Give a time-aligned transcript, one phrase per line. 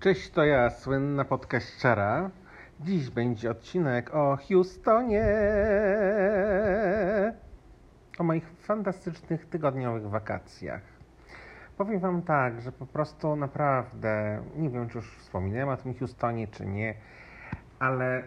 [0.00, 2.30] Cześć, to ja, słynna podkaściara.
[2.80, 5.24] Dziś będzie odcinek o Houstonie.
[8.18, 10.80] O moich fantastycznych tygodniowych wakacjach.
[11.76, 16.48] Powiem Wam tak, że po prostu naprawdę, nie wiem czy już wspominałem o tym Houstonie
[16.48, 16.94] czy nie,
[17.78, 18.22] ale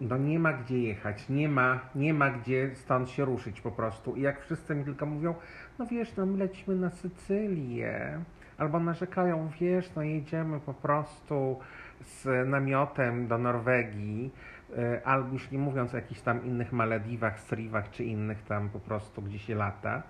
[0.00, 4.16] no nie ma gdzie jechać, nie ma, nie ma gdzie stąd się ruszyć po prostu.
[4.16, 5.34] I jak wszyscy mi tylko mówią,
[5.78, 8.18] no wiesz, no my lecimy na Sycylię,
[8.62, 11.58] albo narzekają, wiesz, no jedziemy po prostu
[12.00, 14.30] z namiotem do Norwegii,
[14.70, 18.80] y, albo już nie mówiąc o jakichś tam innych Malediwach, Sriwach czy innych tam po
[18.80, 20.02] prostu, gdzie się lata,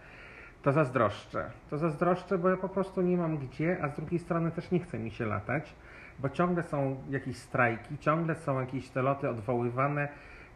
[0.63, 1.51] to zazdroszczę.
[1.71, 4.81] To zazdroszczę, bo ja po prostu nie mam gdzie, a z drugiej strony też nie
[4.81, 5.75] chce mi się latać,
[6.19, 10.09] bo ciągle są jakieś strajki, ciągle są jakieś te loty odwoływane,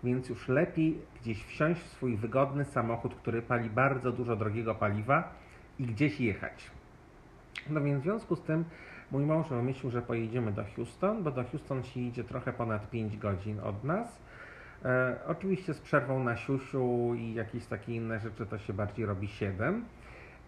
[0.05, 5.33] więc już lepiej gdzieś wsiąść w swój wygodny samochód, który pali bardzo dużo drogiego paliwa
[5.79, 6.71] i gdzieś jechać.
[7.71, 8.65] No więc w związku z tym
[9.11, 13.17] mój mąż wymyślił, że pojedziemy do Houston, bo do Houston się idzie trochę ponad 5
[13.17, 14.23] godzin od nas.
[14.85, 19.29] E, oczywiście z przerwą na siusiu i jakieś takie inne rzeczy to się bardziej robi
[19.29, 19.85] 7,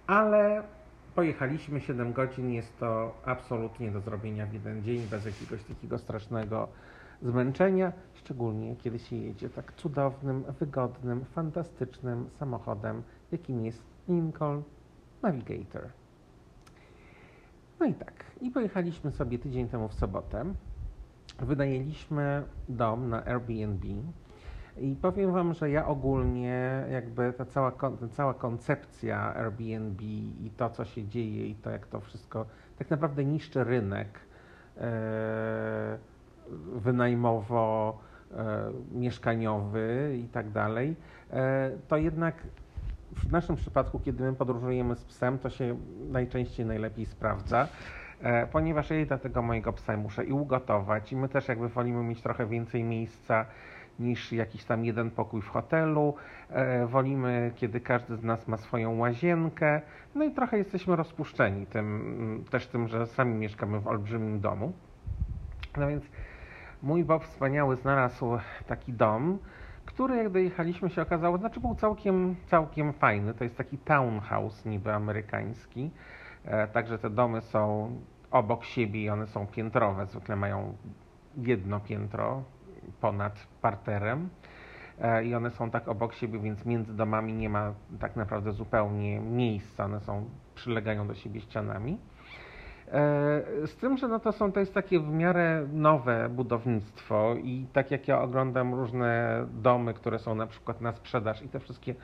[0.06, 0.62] ale
[1.14, 6.68] pojechaliśmy 7 godzin, jest to absolutnie do zrobienia w jeden dzień, bez jakiegoś takiego strasznego
[7.22, 14.62] zmęczenia, szczególnie kiedy się jedzie tak cudownym, wygodnym, fantastycznym samochodem, jakim jest Lincoln
[15.22, 15.82] Navigator.
[17.80, 20.44] No i tak, i pojechaliśmy sobie tydzień temu w sobotę.
[21.38, 23.86] Wynajęliśmy dom na Airbnb.
[24.80, 27.72] I powiem Wam, że ja ogólnie, jakby ta cała,
[28.10, 32.46] cała koncepcja Airbnb i to, co się dzieje, i to, jak to wszystko
[32.78, 34.08] tak naprawdę niszczy rynek
[34.76, 35.98] e,
[36.74, 37.98] wynajmowo,
[38.32, 40.96] e, mieszkaniowy i tak dalej,
[41.30, 42.34] e, to jednak
[43.26, 45.76] w naszym przypadku, kiedy my podróżujemy z psem, to się
[46.10, 47.68] najczęściej najlepiej sprawdza,
[48.20, 52.02] e, ponieważ ja dla tego mojego psa muszę i ugotować, i my też jakby wolimy
[52.02, 53.46] mieć trochę więcej miejsca
[53.98, 56.14] niż jakiś tam jeden pokój w hotelu.
[56.50, 59.80] E, wolimy, kiedy każdy z nas ma swoją łazienkę.
[60.14, 64.72] No i trochę jesteśmy rozpuszczeni tym, też tym, że sami mieszkamy w olbrzymim domu.
[65.76, 66.04] No więc
[66.82, 69.38] mój Bob wspaniały znalazł taki dom,
[69.88, 73.34] który jak dojechaliśmy się okazało, znaczy był całkiem, całkiem fajny.
[73.34, 75.90] To jest taki townhouse niby amerykański.
[76.44, 77.90] E, także te domy są
[78.30, 80.06] obok siebie i one są piętrowe.
[80.06, 80.76] Zwykle mają
[81.36, 82.42] jedno piętro
[83.00, 84.28] ponad parterem.
[85.00, 89.20] E, I one są tak obok siebie, więc między domami nie ma tak naprawdę zupełnie
[89.20, 89.84] miejsca.
[89.84, 91.98] One są, przylegają do siebie ścianami.
[92.92, 97.66] E, z tym, że no to, są, to jest takie w miarę nowe budownictwo i
[97.72, 101.94] tak jak ja oglądam różne domy, które są na przykład na sprzedaż i te wszystkie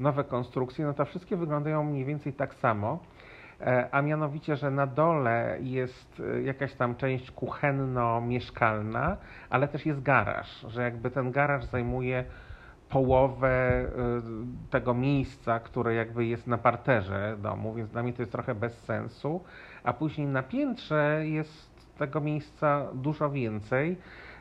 [0.00, 2.98] nowe konstrukcje, no to wszystkie wyglądają mniej więcej tak samo,
[3.60, 9.16] e, a mianowicie, że na dole jest e, jakaś tam część kuchenno-mieszkalna,
[9.50, 12.24] ale też jest garaż, że jakby ten garaż zajmuje
[12.88, 13.86] połowę
[14.70, 18.78] tego miejsca, które jakby jest na parterze domu, więc dla mnie to jest trochę bez
[18.78, 19.40] sensu
[19.84, 23.96] a później na piętrze jest tego miejsca dużo więcej,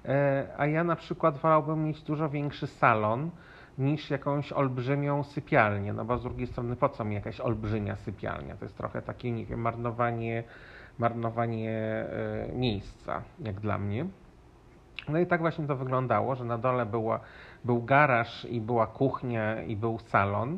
[0.05, 3.29] e, a ja na przykład wolałbym mieć dużo większy salon
[3.77, 8.55] niż jakąś olbrzymią sypialnię, no bo z drugiej strony po co mi jakaś olbrzymia sypialnia?
[8.55, 10.43] To jest trochę takie, nie wiem, marnowanie,
[10.99, 14.05] marnowanie e, miejsca, jak dla mnie.
[15.09, 17.19] No i tak właśnie to wyglądało, że na dole była,
[17.65, 20.57] był garaż i była kuchnia i był salon.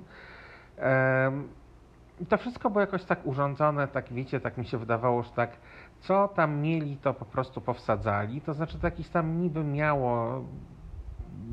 [2.24, 5.52] I to wszystko było jakoś tak urządzone, tak wiecie, tak mi się wydawało, że tak
[6.00, 8.42] co tam mieli, to po prostu powsadzali.
[8.42, 10.44] To znaczy, to jakiś tam niby miało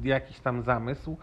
[0.02, 1.16] jakiś tam zamysł,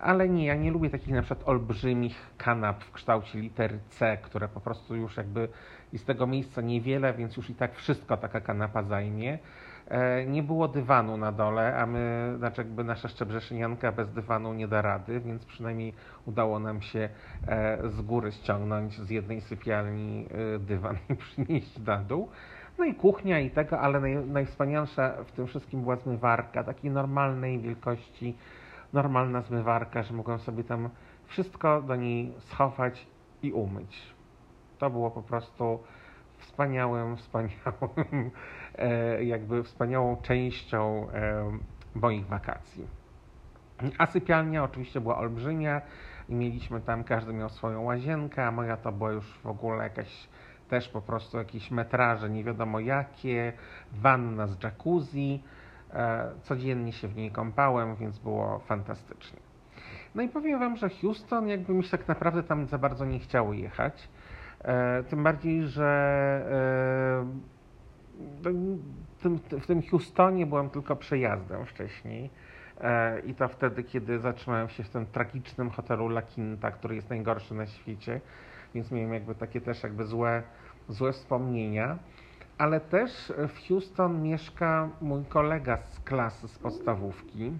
[0.00, 4.48] ale nie, ja nie lubię takich na przykład olbrzymich kanap w kształcie litery C, które
[4.48, 5.48] po prostu już jakby
[5.92, 9.38] i z tego miejsca niewiele, więc już i tak wszystko taka kanapa zajmie.
[9.88, 14.68] E, nie było dywanu na dole, a my, znaczy jakby nasza szczebrzeszynianka bez dywanu nie
[14.68, 15.92] da rady, więc przynajmniej
[16.26, 17.08] udało nam się
[17.46, 22.28] e, z góry ściągnąć z jednej sypialni e, dywan i przynieść na dół.
[22.78, 27.60] No i kuchnia i tego, ale naj, najwspanialsza w tym wszystkim była zmywarka, takiej normalnej
[27.60, 28.36] wielkości,
[28.92, 30.88] normalna zmywarka, że mogłem sobie tam
[31.26, 33.06] wszystko do niej schować
[33.42, 34.14] i umyć.
[34.78, 35.78] To było po prostu
[36.38, 38.30] wspaniałym, wspaniałym,
[39.24, 41.58] jakby wspaniałą częścią e,
[41.94, 42.86] moich wakacji.
[43.98, 45.80] A sypialnia oczywiście była olbrzymia
[46.28, 50.28] i mieliśmy tam, każdy miał swoją łazienkę, a moja to była już w ogóle jakaś
[50.68, 53.52] też po prostu jakieś metraże, nie wiadomo jakie,
[53.92, 55.42] wanna z jacuzzi.
[55.92, 59.38] E, codziennie się w niej kąpałem, więc było fantastycznie.
[60.14, 63.18] No i powiem Wam, że Houston jakby mi się tak naprawdę tam za bardzo nie
[63.18, 64.08] chciało jechać.
[64.64, 65.88] E, tym bardziej, że
[69.18, 72.30] tym, w tym Houstonie byłem tylko przejazdem wcześniej.
[72.80, 77.10] E, I to wtedy, kiedy zatrzymałem się w tym tragicznym hotelu La Quinta, który jest
[77.10, 78.20] najgorszy na świecie,
[78.74, 80.42] więc miałem jakby takie też jakby złe,
[80.88, 81.98] złe wspomnienia.
[82.58, 87.52] Ale też w Houston mieszka mój kolega z klasy, z podstawówki.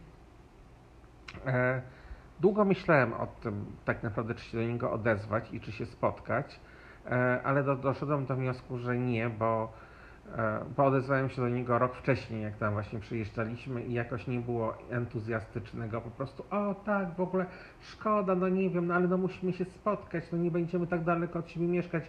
[1.47, 1.83] E,
[2.41, 6.61] długo myślałem o tym, tak naprawdę, czy się do niego odezwać i czy się spotkać,
[7.07, 9.73] e, ale do, doszedłem do wniosku, że nie, bo
[10.37, 14.41] E, bo odezwałem się do niego rok wcześniej, jak tam właśnie przyjeżdżaliśmy i jakoś nie
[14.41, 17.47] było entuzjastycznego, po prostu o tak, w ogóle
[17.81, 21.39] szkoda, no nie wiem, no ale no musimy się spotkać, no nie będziemy tak daleko
[21.39, 22.05] od siebie mieszkać.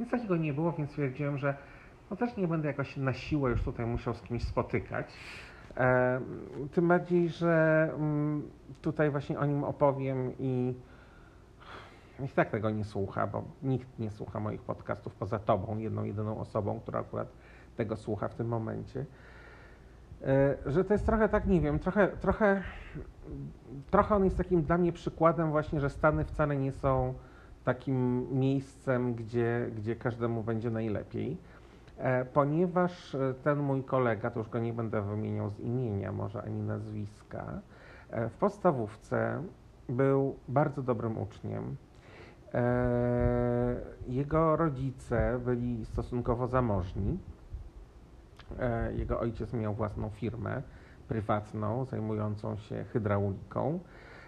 [0.00, 1.54] Nic takiego nie było, więc stwierdziłem, że
[2.10, 5.06] no też nie będę jakoś na siłę już tutaj musiał z kimś spotykać.
[5.76, 6.20] E,
[6.72, 8.42] tym bardziej, że mm,
[8.82, 10.74] tutaj właśnie o nim opowiem i
[12.24, 16.38] i tak tego nie słucha, bo nikt nie słucha moich podcastów poza tobą, jedną, jedyną
[16.38, 17.28] osobą, która akurat
[17.74, 19.06] tego słucha w tym momencie.
[20.26, 22.62] E, że to jest trochę tak, nie wiem, trochę, trochę,
[23.90, 27.14] trochę on jest takim dla mnie przykładem właśnie, że Stany wcale nie są
[27.64, 31.36] takim miejscem, gdzie, gdzie każdemu będzie najlepiej.
[31.98, 36.42] E, ponieważ e, ten mój kolega, to już go nie będę wymieniał z imienia, może
[36.42, 37.60] ani nazwiska,
[38.30, 39.42] w podstawówce
[39.88, 41.76] był bardzo dobrym uczniem.
[44.08, 47.18] Jego rodzice byli stosunkowo zamożni
[48.96, 50.62] jego ojciec miał własną firmę
[51.08, 53.78] prywatną zajmującą się hydrauliką.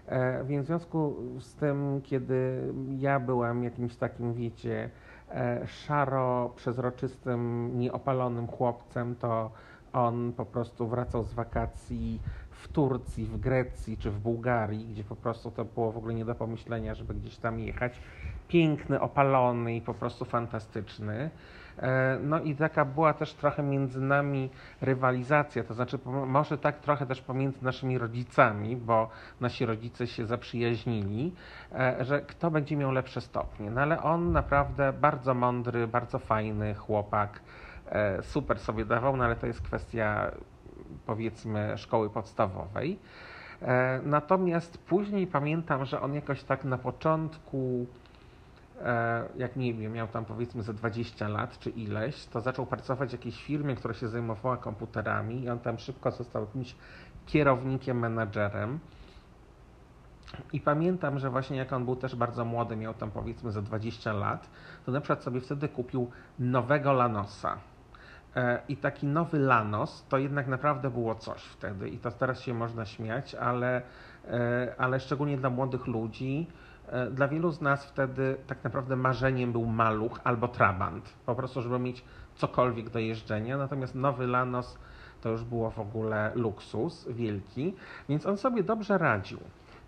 [0.07, 4.91] E, więc w związku z tym, kiedy ja byłem jakimś takim, wiecie,
[5.31, 9.51] e, szaro, przezroczystym, nieopalonym chłopcem, to
[9.93, 12.21] on po prostu wracał z wakacji
[12.51, 16.25] w Turcji, w Grecji czy w Bułgarii, gdzie po prostu to było w ogóle nie
[16.25, 18.01] do pomyślenia, żeby gdzieś tam jechać.
[18.49, 21.31] Piękny, opalony i po prostu fantastyczny.
[21.79, 24.51] E, no i taka była też trochę między nami
[24.81, 29.09] rywalizacja, to znaczy może tak trochę też pomiędzy naszymi rodzicami, bo
[29.41, 31.33] nasi rodzice się zaprzyjaźnili,
[31.73, 33.71] e, że kto będzie miał lepsze stopnie.
[33.71, 37.41] No ale on naprawdę bardzo mądry, bardzo fajny chłopak,
[37.87, 40.31] e, super sobie dawał, no ale to jest kwestia
[41.07, 42.99] powiedzmy szkoły podstawowej.
[44.03, 47.87] Natomiast później pamiętam, że on jakoś tak na początku
[49.37, 53.13] jak nie wiem, miał tam powiedzmy za 20 lat czy ileś, to zaczął pracować w
[53.13, 56.75] jakiejś firmie, która się zajmowała komputerami i on tam szybko został jakimś
[57.27, 58.79] kierownikiem, menadżerem.
[60.53, 64.13] I pamiętam, że właśnie jak on był też bardzo młody, miał tam powiedzmy za 20
[64.13, 64.51] lat,
[64.87, 67.59] to na przykład sobie wtedy kupił nowego Lanosa.
[68.37, 71.89] E, I taki nowy Lanos to jednak naprawdę było coś wtedy.
[71.89, 73.83] I to teraz się można śmiać, ale,
[74.29, 76.66] e, ale szczególnie dla młodych ludzi E,
[77.11, 81.79] dla wielu z nas wtedy tak naprawdę marzeniem był maluch albo trabant, po prostu, żeby
[81.79, 82.05] mieć
[82.35, 83.59] cokolwiek do jeżdżenia.
[83.59, 84.79] Natomiast nowy Lanos
[85.21, 87.75] to już było w ogóle luksus wielki,
[88.09, 89.39] więc on sobie dobrze radził.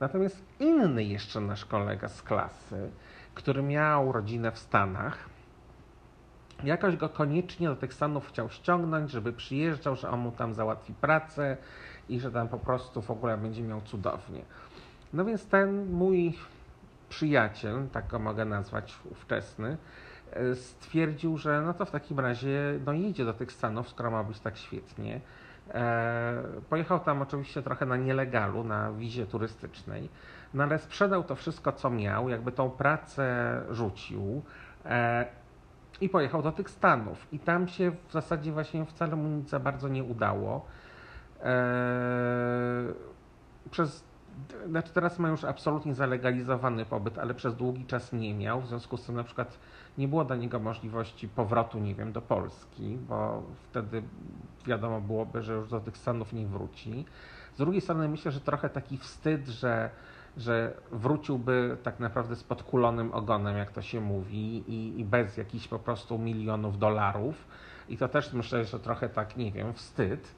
[0.01, 2.91] Natomiast inny jeszcze nasz kolega z klasy,
[3.35, 5.29] który miał rodzinę w Stanach,
[6.65, 10.95] jakoś go koniecznie do tych Stanów chciał ściągnąć, żeby przyjeżdżał, że on mu tam załatwi
[10.95, 11.57] pracę
[12.09, 14.43] i że tam po prostu w ogóle będzie miał cudownie.
[15.13, 16.35] No więc ten mój
[17.09, 19.77] przyjaciel, tak go mogę nazwać, ówczesny,
[20.33, 24.25] e, stwierdził, że no to w takim razie no jedzie do tych Stanów, skoro ma
[24.25, 25.21] być tak świetnie.
[25.71, 30.09] E, pojechał tam oczywiście trochę na nielegalu, na wizie turystycznej,
[30.55, 34.43] no ale sprzedał to wszystko, co miał, jakby tą pracę rzucił
[34.85, 35.27] e,
[36.01, 37.27] i pojechał do tych Stanów.
[37.33, 40.67] I tam się w zasadzie właśnie wcale mu nic za bardzo nie udało.
[43.71, 44.08] Przez
[44.67, 48.61] znaczy teraz ma już absolutnie zalegalizowany pobyt, ale przez długi czas nie miał.
[48.61, 49.59] W związku z tym na przykład
[49.99, 54.03] nie było dla niego możliwości powrotu, nie wiem, do Polski, bo wtedy
[54.67, 57.05] wiadomo byłoby, że już do tych Stanów nie wróci.
[57.55, 59.91] Z drugiej strony myślę, że trochę taki wstyd, że,
[60.37, 65.69] że wróciłby tak naprawdę z podkulonym ogonem, jak to się mówi, i, i bez jakichś
[65.69, 67.45] po prostu milionów dolarów.
[67.89, 70.35] I to też myślę, że trochę tak, nie wiem, wstyd.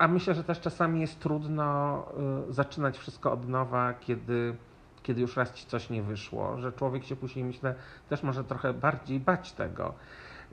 [0.00, 2.02] A myślę, że też czasami jest trudno
[2.48, 4.56] y, zaczynać wszystko od nowa, kiedy,
[5.02, 7.74] kiedy już raz ci coś nie wyszło, że człowiek się później, myślę,
[8.08, 9.94] też może trochę bardziej bać tego.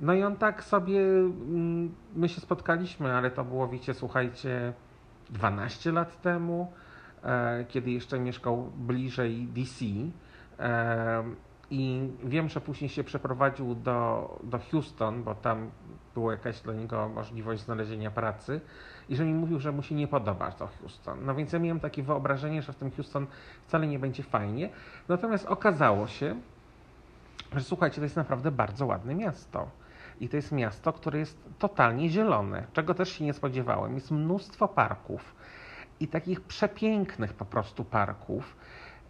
[0.02, 4.74] No i on tak sobie, mm, my się spotkaliśmy, ale to było, wiecie, słuchajcie,
[5.30, 6.72] 12 lat temu,
[7.24, 9.86] e, kiedy jeszcze mieszkał bliżej DC.
[10.60, 11.24] E,
[11.72, 15.72] I wiem, że później się przeprowadził do, do Houston, bo tam
[16.14, 18.62] była jakaś dla niego możliwość znalezienia pracy
[19.10, 21.26] i że mi mówił, że mu się nie podoba to Houston.
[21.26, 23.28] No więc ja miałem takie wyobrażenie, że w tym Houston
[23.68, 24.70] wcale nie będzie fajnie.
[25.08, 26.36] Natomiast okazało się,
[27.56, 29.70] że słuchajcie, to jest naprawdę bardzo ładne miasto.
[30.20, 33.96] I to jest miasto, które jest totalnie zielone, czego też się nie spodziewałem.
[33.96, 35.36] Jest mnóstwo parków
[36.00, 38.56] i takich przepięknych po prostu parków.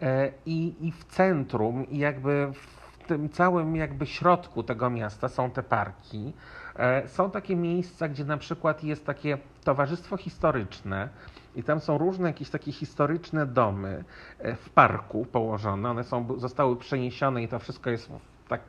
[0.01, 5.51] E, I, i w centrum, i jakby w tym całym jakby środku tego miasta są
[5.51, 6.33] te parki.
[6.77, 11.09] E, są takie miejsca, gdzie na przykład jest takie towarzystwo historyczne
[11.55, 14.03] i tam są różne jakieś takie historyczne domy
[14.39, 15.89] e, w parku położone.
[15.89, 18.11] One są, zostały przeniesione i to wszystko jest
[18.47, 18.61] tak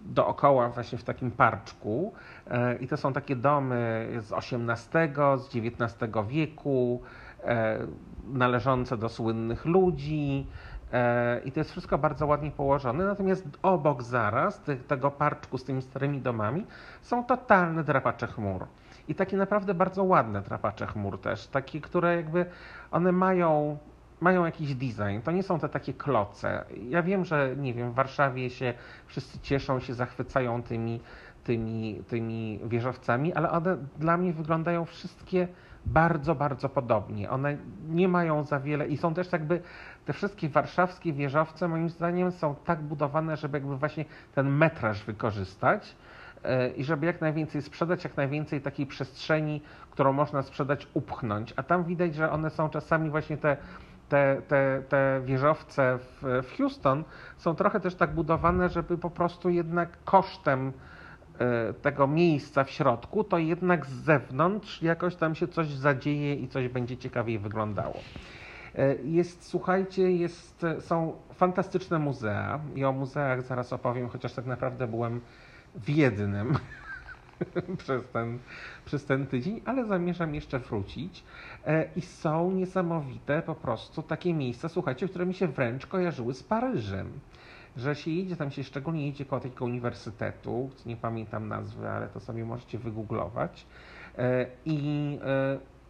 [0.00, 2.12] dookoła właśnie w takim parczku
[2.46, 7.02] e, i to są takie domy z XVIII, z XIX wieku,
[8.26, 10.46] należące do słynnych ludzi,
[11.44, 13.04] I to jest wszystko bardzo ładnie położone.
[13.04, 16.66] Natomiast obok zaraz tego parczku z tymi starymi domami
[17.02, 18.66] są totalne drapacze chmur.
[19.08, 21.46] I takie naprawdę bardzo ładne drapacze chmur też.
[21.46, 22.46] Takie, które jakby
[22.90, 23.78] one mają
[24.20, 25.20] mają jakiś design.
[25.24, 26.64] To nie są te takie kloce.
[26.88, 28.74] Ja wiem, że nie wiem, w Warszawie się
[29.06, 31.00] wszyscy cieszą, się zachwycają tymi,
[31.44, 35.48] tymi, tymi wieżowcami, ale one dla mnie wyglądają wszystkie
[35.86, 37.30] bardzo, bardzo podobnie.
[37.30, 37.56] One
[37.88, 39.60] nie mają za wiele i są też jakby
[40.04, 45.96] te wszystkie warszawskie wieżowce moim zdaniem są tak budowane, żeby jakby właśnie ten metraż wykorzystać
[46.44, 49.60] e, i żeby jak najwięcej sprzedać, jak najwięcej takiej przestrzeni,
[49.90, 51.54] którą można sprzedać, upchnąć.
[51.56, 53.56] A tam widać, że one są czasami właśnie te
[54.08, 57.04] te, te, te wieżowce w, w Houston
[57.36, 60.72] są trochę też tak budowane, żeby po prostu jednak kosztem
[61.82, 66.68] tego miejsca w środku, to jednak z zewnątrz jakoś tam się coś zadzieje i coś
[66.68, 67.94] będzie ciekawiej wyglądało.
[68.74, 74.86] E, jest, słuchajcie, jest, są fantastyczne muzea i o muzeach zaraz opowiem, chociaż tak naprawdę
[74.86, 75.20] byłem
[75.74, 76.58] w jednym
[77.78, 78.38] przez, ten,
[78.84, 81.24] przez ten tydzień, ale zamierzam jeszcze wrócić.
[81.66, 86.42] E, I są niesamowite po prostu takie miejsca, słuchajcie, które mi się wręcz kojarzyły z
[86.42, 87.20] Paryżem
[87.76, 92.20] że się jedzie, tam się szczególnie jedzie koło takiego uniwersytetu, nie pamiętam nazwy, ale to
[92.20, 93.66] sobie możecie wygooglować.
[94.18, 95.18] E, I,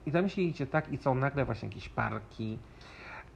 [0.06, 2.58] I tam się jedzie tak i są nagle właśnie jakieś parki,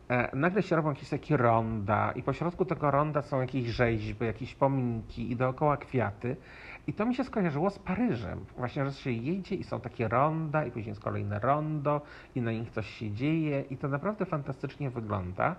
[0.08, 4.54] E, nagle się robią jakieś takie ronda i pośrodku tego ronda są jakieś rzeźby, jakieś
[4.54, 6.36] pomniki i dookoła kwiaty.
[6.86, 8.44] I to mi się skojarzyło z Paryżem.
[8.56, 12.00] Właśnie, że się jedzie i są takie ronda i później jest kolejne rondo
[12.34, 15.56] i na nich coś się dzieje i to naprawdę fantastycznie wygląda.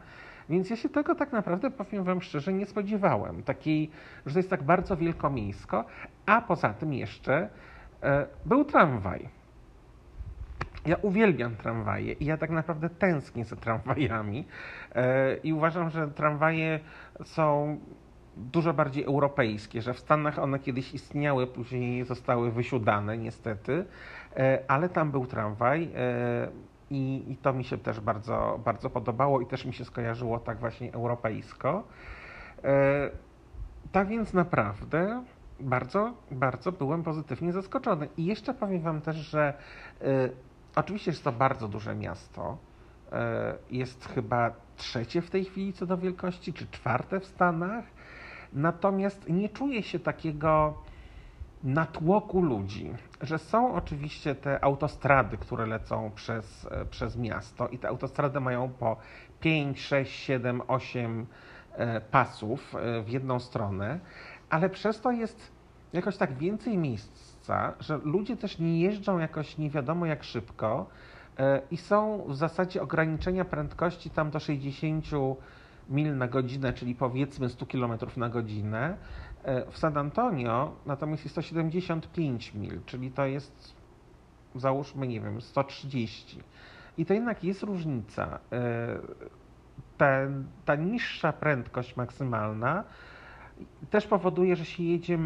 [0.49, 3.43] Więc ja się tego tak naprawdę, powiem Wam szczerze, nie spodziewałem.
[3.43, 3.89] Takiej,
[4.25, 5.85] że to jest tak bardzo wielkomiejsko,
[6.25, 7.49] a poza tym jeszcze
[8.03, 9.29] e, był tramwaj.
[10.85, 14.47] Ja uwielbiam tramwaje i ja tak naprawdę tęsknię za tramwajami
[14.95, 16.79] e, i uważam, że tramwaje
[17.23, 17.77] są
[18.37, 23.85] dużo bardziej europejskie, że w Stanach one kiedyś istniały, później zostały wysiudane niestety,
[24.35, 26.47] e, ale tam był tramwaj e,
[26.89, 30.59] i, i to mi się też bardzo, bardzo podobało i też mi się skojarzyło tak
[30.59, 31.83] właśnie europejsko.
[33.91, 35.23] Tak więc naprawdę
[35.59, 38.07] bardzo, bardzo byłem pozytywnie zaskoczony.
[38.17, 39.53] I jeszcze powiem Wam też, że
[40.75, 42.57] Oczywiście jest to bardzo duże miasto.
[43.11, 47.85] E, jest chyba trzecie w tej chwili co do wielkości, czy czwarte w Stanach.
[48.53, 50.77] Natomiast nie czuję się takiego
[51.63, 57.87] natłoku ludzi, że są oczywiście te autostrady, które lecą przez, e, przez miasto i te
[57.87, 58.97] autostrady mają po
[59.39, 61.25] 5, 6, 7, 8
[62.11, 63.99] pasów e, w jedną stronę,
[64.49, 65.51] ale przez to jest
[65.93, 70.89] jakoś tak więcej miejsc miejsca, że ludzie też nie jeżdżą jakoś nie wiadomo jak szybko
[71.37, 75.05] e, i są w zasadzie ograniczenia prędkości tam do 60
[75.89, 78.97] mil na godzinę, czyli powiedzmy 100 km na godzinę.
[79.43, 83.73] E, w San Antonio natomiast jest to 75 mil, czyli to jest
[84.55, 86.39] załóżmy, nie wiem, 130.
[86.97, 88.39] I to jednak jest różnica.
[88.51, 88.99] E,
[89.97, 92.83] ten, ta niższa prędkość maksymalna
[93.89, 95.19] też powoduje, że się jedzie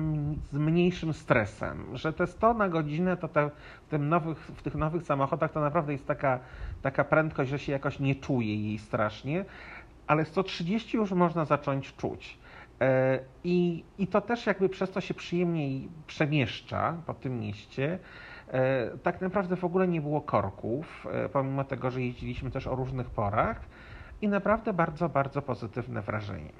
[0.52, 3.50] z mniejszym stresem, że te 100 na godzinę to te,
[3.88, 6.40] w, tym nowych, w tych nowych samochodach to naprawdę jest taka,
[6.82, 9.46] taka prędkość, że się jakoś nie czuje jej strasznie,
[10.08, 12.38] ale 130 już można zacząć czuć.
[12.84, 18.00] E, I, I to też jakby przez to się przyjemniej przemieszcza po tym mieście.
[18.52, 22.76] E, tak naprawdę w ogóle nie było korków, e, pomimo tego, że jeździliśmy też o
[22.76, 23.62] różnych porach
[24.22, 26.52] i naprawdę bardzo, bardzo pozytywne wrażenie.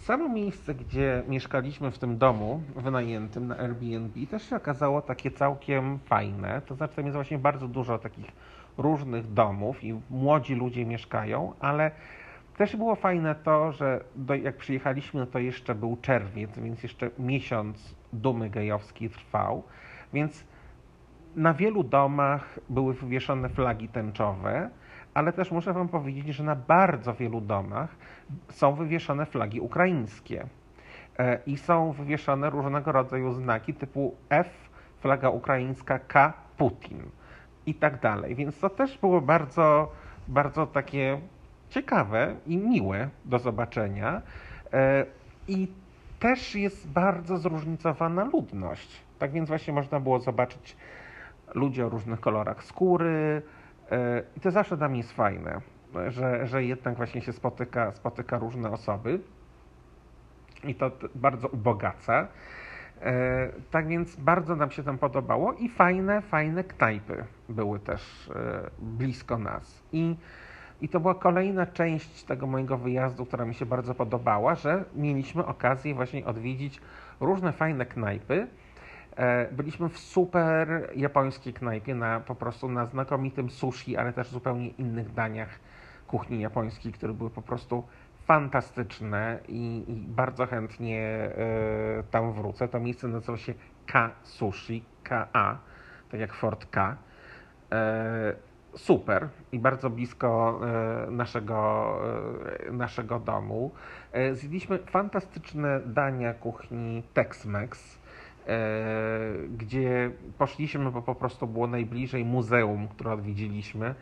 [0.00, 5.98] Samo miejsce, gdzie mieszkaliśmy w tym domu wynajętym na Airbnb też się okazało takie całkiem
[5.98, 6.62] fajne.
[6.66, 8.26] To znaczy tam jest właśnie bardzo dużo takich
[8.78, 11.90] różnych domów i młodzi ludzie mieszkają, ale
[12.56, 17.94] też było fajne to, że do, jak przyjechaliśmy, to jeszcze był czerwiec, więc jeszcze miesiąc
[18.12, 19.62] dumy gejowskiej trwał,
[20.12, 20.44] więc
[21.36, 24.70] na wielu domach były wywieszone flagi tęczowe,
[25.14, 27.96] ale też muszę Wam powiedzieć, że na bardzo wielu domach
[28.48, 30.46] są wywieszone flagi ukraińskie.
[31.46, 34.70] i są wywieszone różnego rodzaju znaki typu F,
[35.00, 37.02] flaga ukraińska, K, Putin
[37.66, 38.34] i tak dalej.
[38.34, 39.92] Więc to też było bardzo,
[40.28, 41.20] bardzo takie
[41.70, 44.22] ciekawe i miłe do zobaczenia.
[45.48, 45.68] I
[46.18, 49.02] też jest bardzo zróżnicowana ludność.
[49.18, 50.76] Tak więc właśnie można było zobaczyć
[51.54, 53.42] ludzi o różnych kolorach skóry.
[53.90, 55.60] E, I to zawsze dla mnie jest fajne,
[56.08, 59.20] że, że jednak właśnie się spotyka, spotyka różne osoby.
[60.64, 62.28] I to bardzo ubogaca.
[63.00, 68.70] E, tak więc bardzo nam się tam podobało i fajne, fajne knajpy były też e,
[68.78, 69.82] blisko nas.
[69.92, 70.16] I
[70.80, 75.46] i to była kolejna część tego mojego wyjazdu, która mi się bardzo podobała, że mieliśmy
[75.46, 76.80] okazję właśnie odwiedzić
[77.20, 78.46] różne fajne knajpy.
[79.16, 84.68] E, byliśmy w super japońskiej knajpie, na, po prostu na znakomitym sushi, ale też zupełnie
[84.68, 85.48] innych daniach
[86.06, 87.84] kuchni japońskiej, które były po prostu
[88.26, 91.30] fantastyczne i, i bardzo chętnie
[92.00, 92.68] y, tam wrócę.
[92.68, 93.54] To miejsce nazywa się
[93.86, 95.58] K Sushi, KA,
[96.10, 96.96] tak jak Fort K.
[97.72, 98.36] Y,
[98.76, 100.60] super i bardzo blisko
[101.06, 101.98] e, naszego,
[102.68, 103.70] e, naszego domu.
[104.12, 107.98] E, zjedliśmy fantastyczne dania kuchni Tex-Mex,
[109.58, 113.94] gdzie poszliśmy, bo po prostu było najbliżej muzeum, które odwiedziliśmy,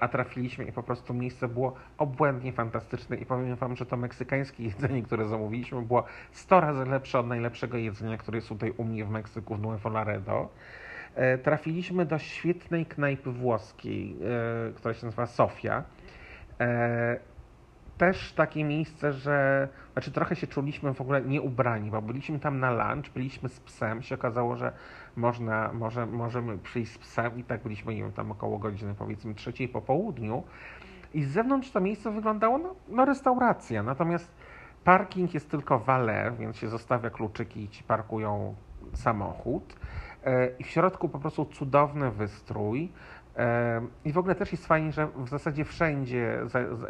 [0.00, 4.64] a trafiliśmy i po prostu miejsce było obłędnie fantastyczne i powiem Wam, że to meksykańskie
[4.68, 9.04] jedzenie, które zamówiliśmy, było 100 razy lepsze od najlepszego jedzenia, które jest tutaj u mnie
[9.04, 10.48] w Meksyku, w Nuevo Laredo.
[11.14, 14.16] E, trafiliśmy do świetnej knajpy włoskiej,
[14.68, 15.84] e, która się nazywa Sofia.
[16.60, 17.32] E,
[17.98, 22.70] też takie miejsce, że znaczy trochę się czuliśmy w ogóle nieubrani, bo byliśmy tam na
[22.70, 24.72] lunch, byliśmy z psem, się okazało, że
[25.16, 29.34] można, może, możemy przyjść z psem i tak byliśmy, nie wiem, tam około godziny powiedzmy
[29.34, 30.42] trzeciej po południu
[31.14, 34.34] i z zewnątrz to miejsce wyglądało no, no restauracja, natomiast
[34.84, 38.54] parking jest tylko wale, więc się zostawia kluczyki i ci parkują
[38.94, 39.76] samochód.
[40.24, 42.92] E, I w środku po prostu cudowny wystrój.
[43.36, 46.40] E, I w ogóle też jest fajnie, że w zasadzie wszędzie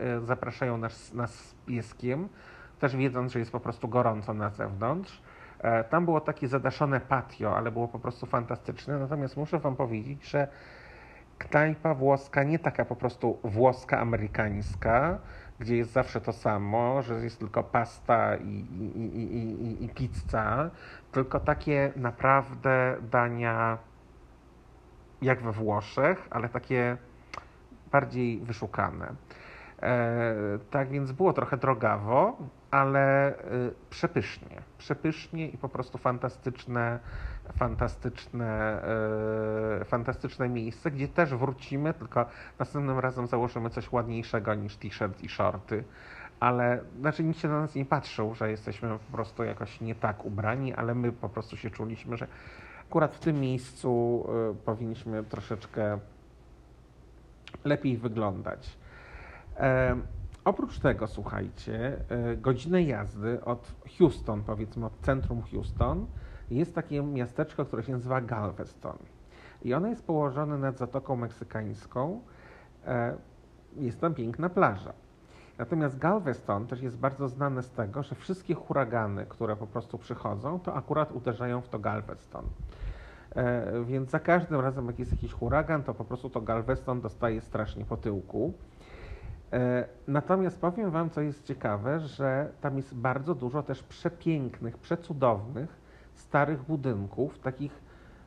[0.01, 2.29] e, zapraszają nas, nas z pieskiem,
[2.81, 5.23] też wiedząc, że jest po prostu gorąco na zewnątrz.
[5.90, 8.99] Tam było takie zadaszone patio, ale było po prostu fantastyczne.
[8.99, 10.49] Natomiast muszę Wam powiedzieć, że
[11.38, 15.18] knajpa włoska, nie taka po prostu włoska amerykańska,
[15.59, 19.62] gdzie jest zawsze to samo, że jest tylko pasta i, i, i,
[20.03, 20.71] i, pizza,
[21.12, 23.79] tylko takie naprawdę dania
[25.23, 26.97] jak we Włoszech, ale takie
[27.93, 29.15] bardziej wyszukane.
[29.83, 30.35] E,
[30.71, 32.37] tak więc było trochę drogawo,
[32.71, 33.43] ale e,
[33.91, 34.62] przepysznie.
[34.79, 36.99] Przepysznie i po prostu fantastyczne,
[37.57, 38.83] fantastyczne,
[39.81, 42.27] e, fantastyczne miejsce, gdzie też wrócimy, tylko
[42.59, 45.85] następnym razem założymy coś ładniejszego niż t-shirt i shorty.
[46.42, 50.24] Ale znaczy nikt się na nas nie patrzył, że jesteśmy po prostu jakoś nie tak
[50.24, 52.26] ubrani, ale my po prostu się czuliśmy, że
[52.88, 54.24] akurat w tym miejscu
[54.64, 55.98] powinniśmy troszeczkę
[57.64, 58.76] lepiej wyglądać.
[59.57, 59.96] E,
[60.44, 66.07] oprócz tego, słuchajcie, e, godzinę jazdy od Houston, powiedzmy od centrum Houston,
[66.50, 68.98] jest takie miasteczko, które się nazywa Galveston.
[69.62, 72.20] I ono jest położone nad Zatoką Meksykańską.
[72.87, 73.16] E,
[73.76, 75.02] jest tam piękna plaża.
[75.59, 80.61] Natomiast Galveston też jest bardzo znane z tego, że wszystkie huragany, które po prostu przychodzą,
[80.61, 82.45] to akurat uderzają w to Galveston.
[83.37, 87.41] E, więc za każdym razem, jak jest jakiś huragan, to po prostu to Galveston dostaje
[87.41, 88.53] strasznie po tyłku.
[89.53, 95.81] E, natomiast powiem Wam, co jest ciekawe, że tam jest bardzo dużo też przepięknych, przecudownych,
[96.15, 97.83] starych budynków, takich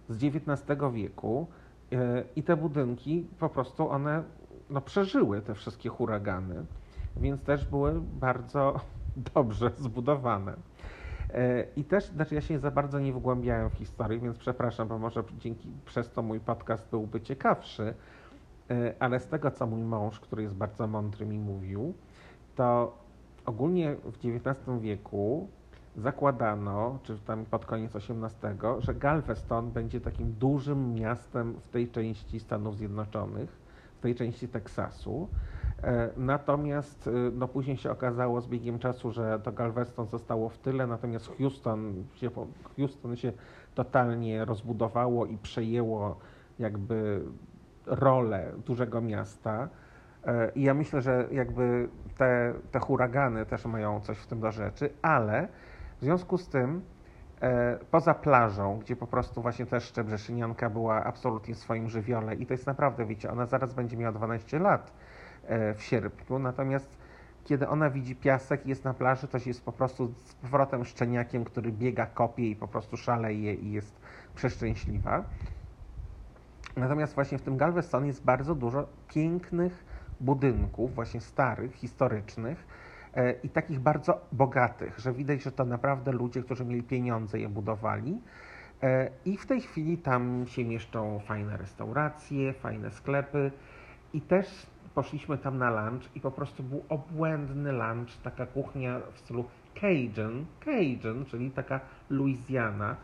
[0.10, 1.48] z XIX wieku.
[1.92, 4.24] E, I te budynki po prostu one
[4.70, 6.66] no, przeżyły te wszystkie huragany,
[7.17, 8.80] więc też były bardzo
[9.36, 10.56] dobrze zbudowane.
[11.30, 14.97] E, I też, znaczy ja się za bardzo nie wgłębiałem w historię, więc przepraszam, bo
[14.99, 17.93] może dzięki przez to mój podcast byłby ciekawszy,
[18.71, 21.93] E, ale z tego, co mój mąż, który jest bardzo mądry, mi mówił,
[22.56, 22.97] to
[23.45, 25.47] ogólnie w XIX wieku
[25.95, 32.39] zakładano, czy tam pod koniec XVIII, że Galveston będzie takim dużym miastem w tej części
[32.39, 33.58] Stanów Zjednoczonych,
[33.97, 35.28] w tej części Teksasu.
[35.84, 40.58] E, natomiast e, no, później się okazało z biegiem czasu, że to Galveston zostało w
[40.58, 42.30] tyle, natomiast Houston się,
[42.78, 43.34] Houston się
[43.76, 46.18] totalnie rozbudowało i przejęło
[46.60, 47.22] jakby
[47.86, 49.70] rolę dużego miasta.
[50.26, 54.52] E, I ja myślę, że jakby te, te huragany też mają coś w tym do
[54.52, 55.48] rzeczy, ale
[56.00, 56.82] w związku z tym
[57.92, 62.54] poza plażą, gdzie po prostu właśnie też Szczebrzeszynianka była absolutnie w swoim żywiole i to
[62.54, 64.94] jest naprawdę, wiecie, ona zaraz będzie miała 12 lat
[65.75, 66.97] w sierpniu, natomiast
[67.45, 71.45] kiedy ona widzi piasek i jest na plaży, to jest po prostu z powrotem szczeniakiem,
[71.45, 74.01] który biega, kopie i po prostu szaleje i jest
[74.36, 75.23] przeszczęśliwa.
[76.77, 79.86] Natomiast właśnie w tym Galveston jest bardzo dużo pięknych
[80.19, 82.67] budynków, właśnie starych, historycznych
[83.13, 87.49] e, i takich bardzo bogatych, że widać, że to naprawdę ludzie, którzy mieli pieniądze, je
[87.49, 88.21] budowali.
[88.84, 93.51] E, I w tej chwili tam się mieszczą fajne restauracje, fajne sklepy
[94.13, 99.19] i też poszliśmy tam na lunch i po prostu był obłędny lunch, taka kuchnia w
[99.19, 99.45] stylu
[99.81, 101.79] Cajun, Cajun, czyli taka
[102.10, 102.95] Louisiana.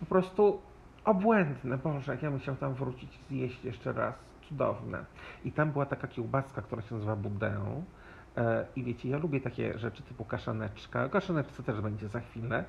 [0.00, 0.60] Po prostu
[1.04, 4.14] obłędne, Boże, jak ja bym chciał tam wrócić i zjeść jeszcze raz.
[4.48, 5.04] Cudowne.
[5.44, 7.54] I tam była taka kiełbaska, która się nazywa budę.
[8.36, 11.08] E, I wiecie, ja lubię takie rzeczy typu kaszaneczka.
[11.08, 12.64] Kaszaneczce też będzie za chwilę,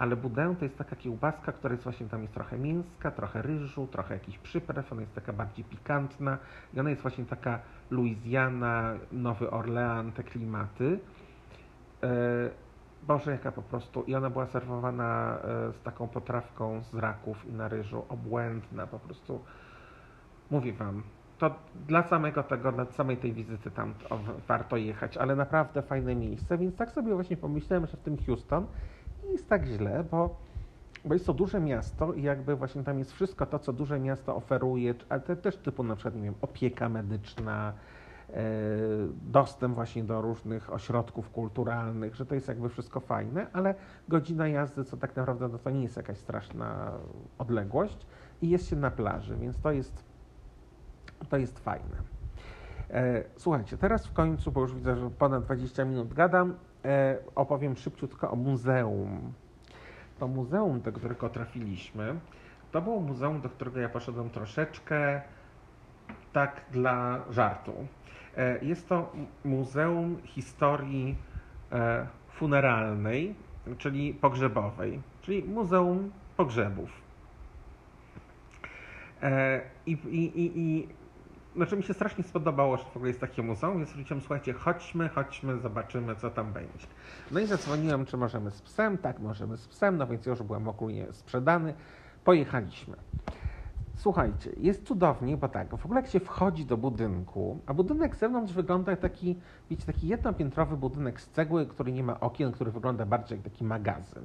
[0.00, 3.86] ale budę to jest taka kiełbaska, która jest właśnie tam jest trochę mięska, trochę ryżu,
[3.86, 6.38] trochę jakiś przypraw, ona jest taka bardziej pikantna
[6.74, 7.60] i ona jest właśnie taka
[7.90, 11.00] Louisiana, Nowy Orlean, te klimaty.
[12.02, 12.08] E,
[13.06, 14.02] Boże, jaka po prostu.
[14.02, 18.04] I ona była serwowana e, z taką potrawką z raków i na ryżu.
[18.08, 19.40] Obłędna, po prostu.
[20.50, 21.02] Mówię wam,
[21.38, 21.54] to
[21.88, 23.94] dla samego tego, dla samej tej wizyty tam
[24.48, 28.66] warto jechać, ale naprawdę fajne miejsce, więc tak sobie właśnie pomyślałem, że w tym Houston
[29.30, 30.36] nie jest tak źle, bo,
[31.04, 34.36] bo jest to duże miasto i jakby właśnie tam jest wszystko to, co duże miasto
[34.36, 37.72] oferuje, ale te, też typu na przykład, nie wiem, opieka medyczna,
[38.34, 38.42] E,
[39.22, 43.74] dostęp właśnie do różnych ośrodków kulturalnych, że to jest jakby wszystko fajne, ale
[44.08, 46.92] godzina jazdy, co tak naprawdę no to nie jest jakaś straszna
[47.38, 48.06] odległość
[48.42, 50.04] i jest się na plaży, więc to jest,
[51.28, 51.96] to jest fajne.
[52.90, 56.54] E, słuchajcie, teraz w końcu, bo już widzę, że ponad 20 minut gadam,
[57.34, 59.32] opowiem szybciutko o muzeum.
[60.18, 62.14] To muzeum, do którego trafiliśmy,
[62.72, 65.20] to było muzeum, do którego ja poszedłem troszeczkę
[66.32, 67.72] tak dla żartu.
[68.36, 69.12] E, jest to
[69.44, 71.16] Muzeum Historii
[71.72, 73.34] e, Funeralnej,
[73.78, 76.90] czyli pogrzebowej, czyli Muzeum Pogrzebów.
[79.22, 80.88] E, I, i, i, i
[81.56, 85.08] znaczy mi się strasznie spodobało, że w ogóle jest takie muzeum, więc powiedziałem, słuchajcie, chodźmy,
[85.08, 86.86] chodźmy, zobaczymy, co tam będzie.
[87.30, 88.98] No i zadzwoniłem, czy możemy z psem.
[88.98, 91.74] Tak, możemy z psem, no więc już byłem ogólnie sprzedany.
[92.24, 92.96] Pojechaliśmy.
[94.00, 98.18] Słuchajcie, jest cudownie, bo tak, w ogóle jak się wchodzi do budynku, a budynek z
[98.18, 99.36] zewnątrz wygląda jak taki,
[99.70, 103.64] wiecie, taki jednopiętrowy budynek z cegły, który nie ma okien, który wygląda bardziej jak taki
[103.64, 104.22] magazyn.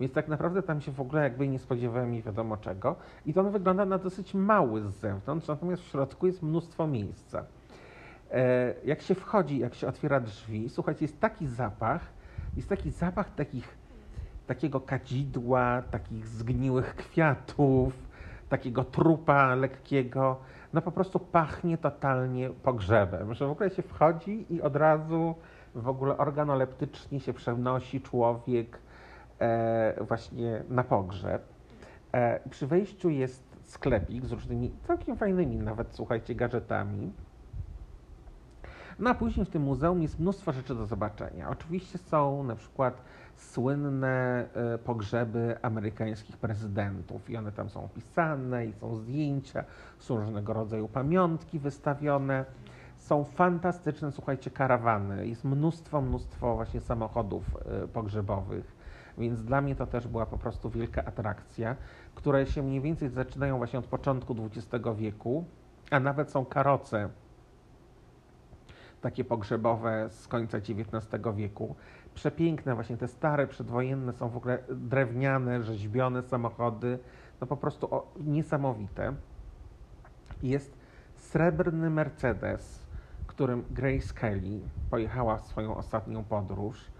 [0.00, 2.96] Więc tak naprawdę tam się w ogóle jakby nie spodziewałem nie wiadomo czego.
[3.26, 7.44] I to on wygląda na dosyć mały z zewnątrz, natomiast w środku jest mnóstwo miejsca.
[8.30, 12.00] E, jak się wchodzi, jak się otwiera drzwi, słuchajcie, jest taki zapach,
[12.56, 13.78] jest taki zapach takich,
[14.46, 18.05] takiego kadzidła, takich zgniłych kwiatów,
[18.48, 20.36] takiego trupa lekkiego,
[20.72, 25.34] no po prostu pachnie totalnie pogrzebem, że w ogóle się wchodzi i od razu
[25.74, 28.78] w ogóle organoleptycznie się przenosi człowiek
[29.40, 31.42] e, właśnie na pogrzeb.
[32.12, 37.12] E, przy wejściu jest sklepik z różnymi całkiem fajnymi nawet, słuchajcie, gadżetami.
[38.98, 41.50] No a później w tym muzeum jest mnóstwo rzeczy do zobaczenia.
[41.50, 43.02] Oczywiście są na przykład
[43.36, 49.64] słynne e, pogrzeby amerykańskich prezydentów i one tam są opisane i są zdjęcia,
[49.98, 52.44] są różnego rodzaju pamiątki wystawione.
[52.96, 55.26] Są fantastyczne, słuchajcie, karawany.
[55.26, 58.76] Jest mnóstwo, mnóstwo właśnie samochodów e, pogrzebowych.
[59.18, 61.76] Więc dla mnie to też była po prostu wielka atrakcja,
[62.14, 65.44] które się mniej więcej zaczynają właśnie od początku XX wieku,
[65.90, 67.08] a nawet są karoce
[69.00, 71.74] takie pogrzebowe z końca XIX wieku.
[72.16, 76.98] Przepiękne właśnie, te stare, przedwojenne są w ogóle drewniane, rzeźbione samochody,
[77.40, 79.14] no po prostu o, niesamowite.
[80.42, 80.78] Jest
[81.14, 82.86] srebrny Mercedes,
[83.26, 86.90] którym Grace Kelly pojechała w swoją ostatnią podróż,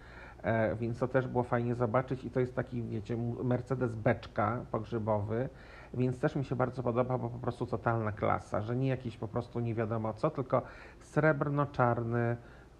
[0.43, 5.49] e, więc to też było fajnie zobaczyć i to jest taki, wiecie, Mercedes beczka pogrzebowy,
[5.95, 9.29] więc też mi się bardzo podoba, bo po prostu totalna klasa, że nie jakiś po
[9.29, 10.63] prostu nie wiadomo co, tylko
[11.01, 12.37] srebrno-czarny,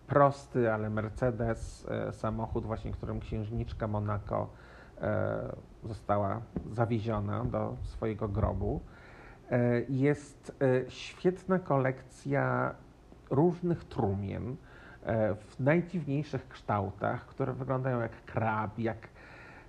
[0.07, 4.49] prosty, ale Mercedes, e, samochód właśnie, którym księżniczka Monaco
[5.01, 6.41] e, została
[6.73, 8.81] zawieziona do swojego grobu.
[9.51, 12.75] E, jest świetna kolekcja
[13.31, 14.57] różnych trumien
[15.39, 19.09] w najdziwniejszych kształtach, które wyglądają jak krab, jak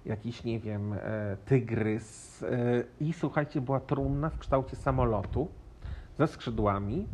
[0.06, 0.96] jakiś, nie wiem,
[1.46, 2.46] tygrys.
[3.00, 5.48] I słuchajcie, była trumna w kształcie samolotu
[6.18, 7.08] ze skrzydłami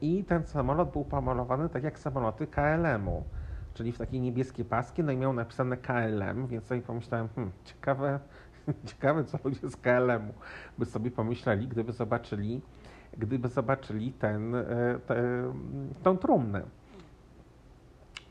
[0.00, 3.24] I ten samolot był pomalowany tak jak samoloty KLM-u,
[3.74, 8.20] czyli w takie niebieskie paski, no i miał napisane KLM, więc sobie pomyślałem, hmm, ciekawe,
[8.86, 10.32] ciekawe co ludzie z KLM-u
[10.78, 12.62] by sobie pomyśleli, gdyby zobaczyli,
[13.18, 14.64] gdyby zobaczyli ten, e,
[15.06, 15.22] te,
[16.02, 16.62] tą trumnę.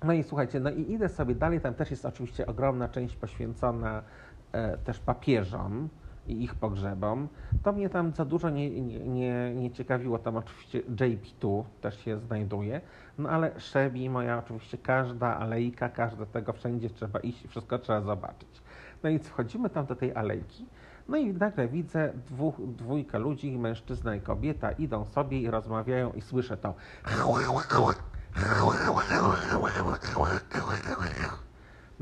[0.04, 4.04] No i słuchajcie, no i idę sobie dalej, tam też jest oczywiście ogromna część poświęcona
[4.52, 5.90] e, też papieżom
[6.28, 7.28] i ich pogrzebom.
[7.64, 12.20] To mnie tam za dużo nie, nie, nie, nie ciekawiło, tam oczywiście JP2 też się
[12.20, 12.82] znajduje,
[13.18, 18.62] no ale Szebi, moja oczywiście każda alejka, każde tego, wszędzie trzeba iść, wszystko trzeba zobaczyć.
[19.04, 20.66] No i wchodzimy tam do tej alejki,
[21.08, 26.22] no i nagle widzę dwóch, dwójkę ludzi, mężczyzna i kobieta, idą sobie i rozmawiają i
[26.22, 26.74] słyszę to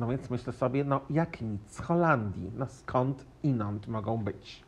[0.01, 4.63] no więc myślę sobie, no jak nic z Holandii, no skąd inąd mogą być.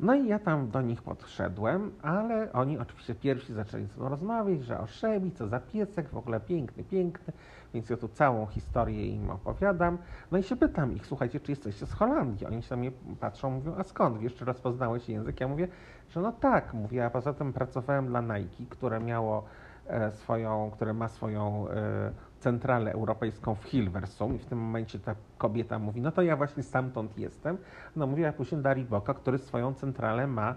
[0.00, 4.64] No i ja tam do nich podszedłem, ale oni oczywiście pierwsi zaczęli ze mną rozmawiać,
[4.64, 7.32] że o Szebi, co za piesek, w ogóle piękny, piękny,
[7.74, 9.98] więc ja tu całą historię im opowiadam.
[10.30, 12.46] No i się pytam ich, słuchajcie, czy jesteście z Holandii?
[12.46, 15.40] Oni się na mnie patrzą, mówią, a skąd, wiesz, czy rozpoznałeś język?
[15.40, 15.68] Ja mówię,
[16.08, 19.44] że no tak, mówię, a poza tym pracowałem dla Nike, które miało
[19.88, 22.12] E, swoją, które ma swoją e,
[22.46, 26.62] centralę europejską w Hilversum i w tym momencie ta kobieta mówi, no to ja właśnie
[26.62, 27.58] stamtąd jestem.
[27.96, 30.54] No mówiła później Dari Boka, który swoją centralę ma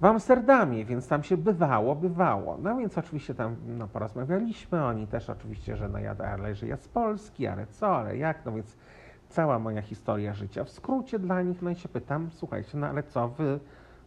[0.00, 2.58] w Amsterdamie, więc tam się bywało, bywało.
[2.62, 6.76] No więc oczywiście tam no, porozmawialiśmy, oni też oczywiście, że no ja, ale że ja
[6.76, 8.76] z Polski, ale co, ale jak, no więc
[9.28, 13.02] cała moja historia życia w skrócie dla nich, no i się pytam, słuchajcie, no ale
[13.02, 13.60] co wy,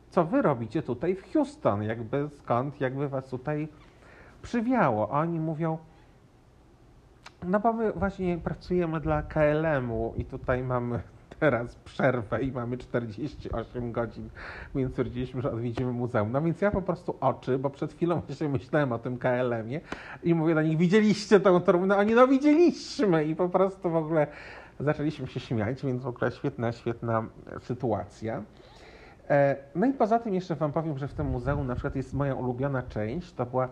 [0.09, 3.67] co wy robicie tutaj w Houston, jakby skąd, jakby was tutaj
[4.41, 5.11] przywiało.
[5.11, 5.77] A oni mówią,
[7.47, 10.99] no bo my właśnie pracujemy dla KLM-u i tutaj mamy
[11.39, 14.29] teraz przerwę i mamy 48 godzin,
[14.75, 16.31] więc stwierdziliśmy, że odwiedzimy muzeum.
[16.31, 19.81] No więc ja po prostu oczy, bo przed chwilą właśnie myślałem o tym KLM-ie
[20.23, 21.97] i mówię do nich, widzieliście tą trumnę?
[21.97, 24.27] Oni, no widzieliśmy i po prostu w ogóle
[24.79, 27.23] zaczęliśmy się śmiać, więc w ogóle świetna, świetna
[27.59, 28.43] sytuacja.
[29.29, 32.13] E, no i poza tym jeszcze Wam powiem, że w tym muzeum na przykład jest
[32.13, 33.69] moja ulubiona część, to była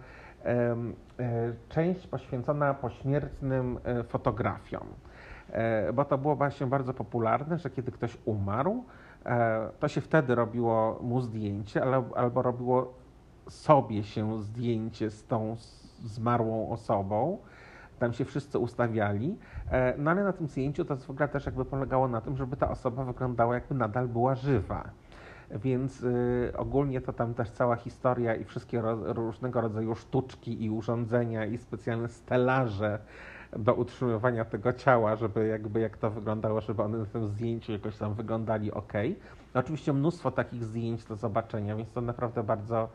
[1.70, 4.88] część poświęcona pośmiertnym e, fotografiom.
[5.52, 8.84] E, bo to było właśnie bardzo popularne, że kiedy ktoś umarł,
[9.80, 11.84] to się wtedy robiło mu zdjęcie,
[12.16, 12.94] albo robiło
[13.50, 15.56] sobie się zdjęcie z tą
[16.04, 17.38] zmarłą osobą.
[18.00, 19.38] Tam się wszyscy ustawiali.
[19.98, 23.06] No ale na tym zdjęciu to ogóle też jakby polegało na tym, żeby ta osoba
[23.06, 24.90] wyglądała jakby nadal była żywa
[25.52, 31.46] więc y, ogólnie to tam też cała historia i wszystkie różnego rodzaju sztuczki i urządzenia
[31.46, 33.00] i specjalne stelaże
[33.58, 37.98] do utrzymywania tego ciała, żeby jakby jak to wyglądało, żeby one na tym zdjęciu jakoś
[37.98, 38.94] tam wyglądali ok.
[39.54, 42.90] Oczywiście mnóstwo takich zdjęć do zobaczenia, więc to naprawdę bardzo,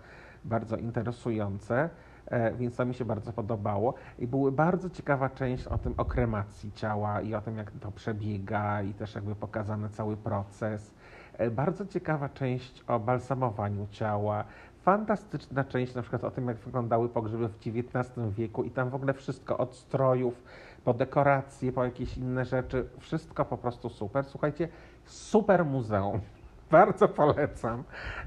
[0.45, 1.91] bardzo interesujące.
[2.27, 3.95] E, więc to mi się bardzo podobało.
[4.19, 7.93] I była bardzo ciekawa część o tym, o kremacji ciała i o tym, jak to
[7.93, 10.95] przebiega i też jakby pokazany cały proces.
[11.39, 14.45] E, bardzo ciekawa część o balsamowaniu ciała,
[14.83, 18.95] fantastyczna część na przykład o tym, jak wyglądały pogrzeby w XIX wieku i tam w
[18.95, 20.43] ogóle wszystko od strojów,
[20.85, 24.25] po dekoracje, po jakieś inne rzeczy, wszystko po prostu super.
[24.25, 24.69] Słuchajcie,
[25.05, 26.21] super muzeum.
[26.71, 27.85] Bardzo polecam.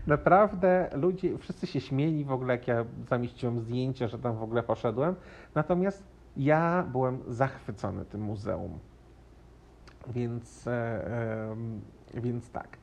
[0.07, 4.63] Naprawdę ludzie, wszyscy się śmieli w ogóle, jak ja zamieściłem zdjęcie, że tam w ogóle
[4.63, 5.15] poszedłem.
[5.55, 6.03] Natomiast
[6.37, 8.79] ja byłem zachwycony tym muzeum.
[10.07, 11.55] Więc, e, e,
[12.13, 12.77] więc tak.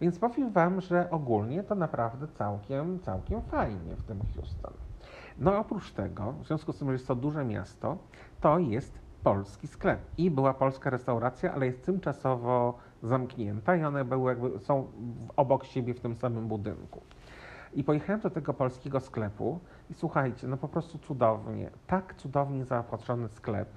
[0.00, 4.72] Więc powiem Wam, że ogólnie to naprawdę całkiem, całkiem fajnie w tym Houston.
[5.38, 7.98] No oprócz tego, w związku z tym, że jest to duże miasto,
[8.40, 10.00] to jest polski sklep.
[10.18, 14.86] I była polska restauracja, ale jest tymczasowo zamknięta i one były jakby, są
[15.36, 17.00] obok siebie w tym samym budynku.
[17.74, 19.58] I pojechałem do tego polskiego sklepu
[19.90, 23.68] i słuchajcie, no po prostu cudownie, tak cudownie zaopatrzony sklep.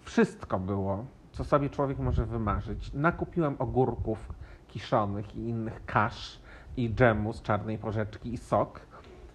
[0.00, 2.92] Wszystko było, co sobie człowiek może wymarzyć.
[2.92, 4.32] Nakupiłem ogórków,
[4.76, 6.40] kiszonych i innych kasz
[6.76, 8.80] i dżemu z czarnej porzeczki i sok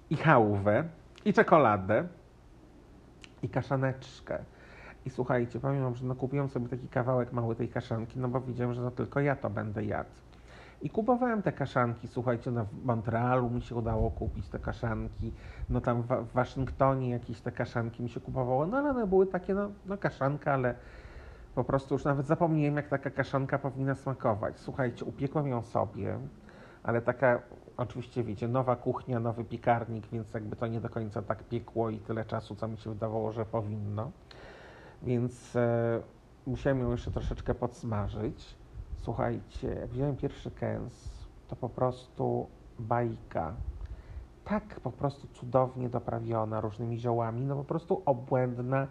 [0.10, 0.84] i chałwę
[1.26, 2.08] i czekoladę
[3.44, 4.40] i kaszaneczkę.
[5.06, 8.74] I słuchajcie, wam, że no kupiłem sobie taki kawałek mały tej kaszanki, no bo widziałem,
[8.74, 10.10] że no tylko ja to będę jadł.
[10.82, 15.34] I kupowałem te kaszanki, słuchajcie, no w Montrealu mi się udało kupić te kaszanki,
[15.70, 19.28] no tam w, w Waszyngtonie jakieś te kaszanki mi się kupowało, no ale one były
[19.28, 20.76] takie, no, no kaszanka, ale
[21.56, 24.60] po prostu już nawet zapomniałem, jak taka kaszanka powinna smakować.
[24.60, 26.20] Słuchajcie, upiekłem ją sobie,
[26.84, 27.42] ale taka,
[27.78, 32.00] oczywiście wiecie, nowa kuchnia, nowy piekarnik, więc jakby to nie do końca tak piekło i
[32.00, 34.12] tyle czasu, co mi się wydawało, że powinno.
[35.04, 36.02] Więc e,
[36.48, 38.56] musiałem ją jeszcze troszeczkę podsmażyć.
[38.96, 41.10] Słuchajcie, jak wziąłem pierwszy kęs,
[41.48, 42.48] to po prostu
[42.80, 43.54] bajka.
[44.44, 48.88] Tak po prostu cudownie doprawiona różnymi ziołami, no po prostu obłędna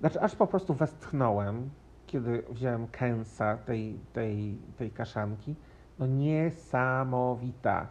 [0.00, 1.70] znaczy, aż po prostu westchnąłem,
[2.06, 5.56] kiedy wziąłem kęsa tej, tej, tej kaszanki.
[5.98, 7.86] No niesamowita.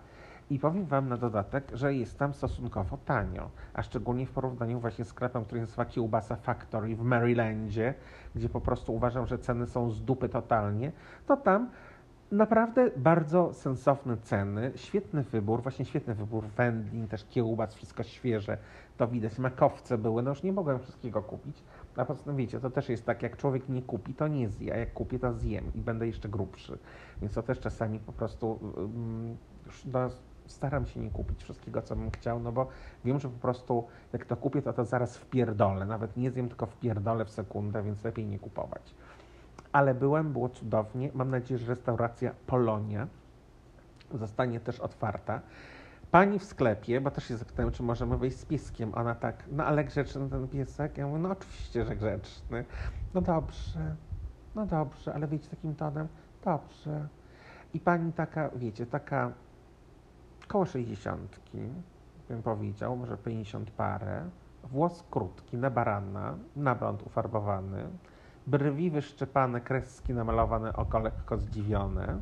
[0.49, 5.05] I powiem Wam na dodatek, że jest tam stosunkowo tanio, a szczególnie w porównaniu właśnie
[5.05, 7.93] z sklepem, który nazywa Kiełbasa Factory w Marylandzie,
[8.35, 10.91] gdzie po prostu uważam, że ceny są z dupy totalnie,
[11.25, 11.69] to tam
[12.31, 18.57] naprawdę bardzo sensowne ceny, świetny wybór, właśnie świetny wybór wędlin, też kiełbas, wszystko świeże,
[18.97, 21.63] to widać, makowce były, no już nie mogłem wszystkiego kupić,
[21.97, 24.77] a poza wiecie, to też jest tak, jak człowiek nie kupi, to nie zje, a
[24.77, 26.77] jak kupię, to zjem i będę jeszcze grubszy,
[27.21, 29.37] więc to też czasami po prostu um,
[29.85, 30.09] no,
[30.45, 32.67] staram się nie kupić wszystkiego, co bym chciał, no bo
[33.05, 36.65] wiem, że po prostu jak to kupię, to to zaraz wpierdolę, nawet nie zjem, tylko
[36.65, 38.93] wpierdolę w sekundę, więc lepiej nie kupować
[39.71, 41.11] ale byłem, było cudownie.
[41.13, 43.07] Mam nadzieję, że restauracja Polonia
[44.13, 45.41] zostanie też otwarta.
[46.11, 48.91] Pani w sklepie, bo też się zapytałem, czy możemy wejść z pieskiem.
[48.95, 50.97] Ona tak, no ale grzeczny ten piesek?
[50.97, 52.65] Ja mówię, no oczywiście, że grzeczny.
[53.13, 53.95] No dobrze,
[54.55, 56.07] no dobrze, ale wiecie takim tonem?
[56.45, 57.07] Dobrze.
[57.73, 59.31] I pani taka, wiecie, taka
[60.47, 61.57] koło sześćdziesiątki,
[62.29, 64.29] bym powiedział, może 50 parę,
[64.63, 67.87] włos krótki, na barana, na blond ufarbowany,
[68.47, 72.19] brwi wyszczepane, kreski namalowane, oko lekko zdziwione.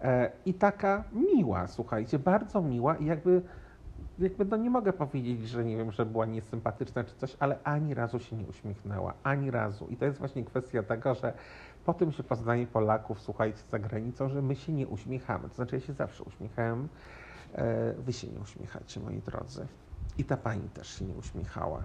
[0.00, 3.42] E, I taka miła, słuchajcie, bardzo miła i jakby,
[4.18, 7.94] jakby no nie mogę powiedzieć, że nie wiem, że była niesympatyczna czy coś, ale ani
[7.94, 9.86] razu się nie uśmiechnęła, ani razu.
[9.86, 11.32] I to jest właśnie kwestia tego, że
[11.84, 15.48] po tym się poznaje Polaków, słuchajcie, za granicą, że my się nie uśmiechamy.
[15.48, 16.88] To znaczy ja się zawsze uśmiechałem,
[17.54, 19.66] e, wy się nie uśmiechacie, moi drodzy.
[20.18, 21.82] I ta pani też się nie uśmiechała.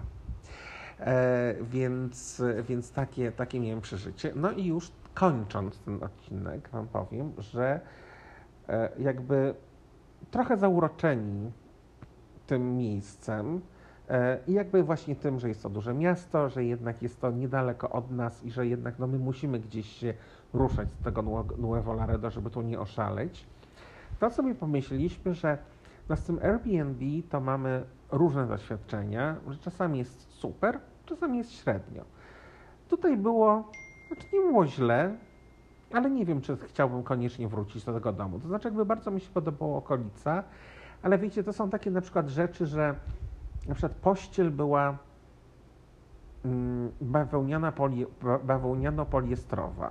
[1.00, 4.32] E, więc, więc takie, takie miałem przeżycie.
[4.36, 7.80] No i już kończąc ten odcinek, Wam powiem, że
[8.98, 9.54] jakby
[10.30, 11.52] trochę zauroczeni
[12.46, 13.60] tym miejscem
[14.08, 17.90] e, i jakby właśnie tym, że jest to duże miasto, że jednak jest to niedaleko
[17.90, 20.14] od nas i że jednak no, my musimy gdzieś się
[20.54, 23.46] ruszać z tego Nuevo Laredo, żeby tu nie oszaleć,
[24.18, 25.58] to sobie pomyśleliśmy, że
[26.08, 32.04] no z tym Airbnb to mamy różne doświadczenia, że czasami jest super, czasami jest średnio.
[32.88, 33.70] Tutaj było,
[34.08, 35.16] znaczy nie było źle,
[35.92, 38.40] ale nie wiem, czy chciałbym koniecznie wrócić do tego domu.
[38.40, 40.44] To znaczy, jakby bardzo mi się podobała okolica,
[41.02, 42.94] ale wiecie, to są takie na przykład rzeczy, że
[43.68, 44.98] na przykład pościel była
[46.44, 48.06] mm, bawełniana poli,
[48.44, 49.90] bawełniano-poliestrowa.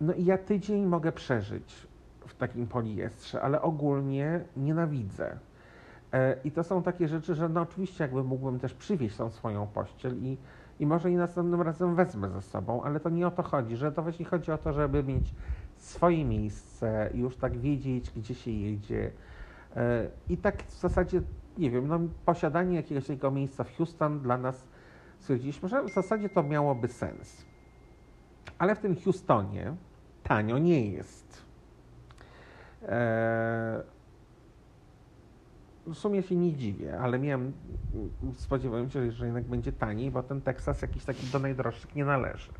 [0.00, 1.86] No i ja tydzień mogę przeżyć
[2.26, 5.38] w takim poliestrze, ale ogólnie nienawidzę.
[6.12, 9.66] E, I to są takie rzeczy, że no oczywiście jakby mógłbym też przywieźć tą swoją
[9.66, 10.36] pościel i,
[10.80, 13.92] i może i następnym razem wezmę ze sobą, ale to nie o to chodzi, że
[13.92, 15.34] to właśnie chodzi o to, żeby mieć
[15.76, 19.10] swoje miejsce już tak wiedzieć, gdzie się jedzie.
[19.76, 21.22] E, I tak w zasadzie,
[21.58, 24.64] nie wiem, no posiadanie jakiegoś takiego miejsca w Houston dla nas
[25.18, 27.44] stwierdziliśmy, że w zasadzie to miałoby sens.
[28.58, 29.74] Ale w tym Houstonie
[30.22, 31.42] tanio nie jest.
[32.88, 33.82] Eee,
[35.88, 37.52] w sumie się nie dziwię, ale miałem,
[38.32, 42.52] spodziewałem się, że jednak będzie taniej, bo ten Teksas jakiś taki do najdroższych nie należy.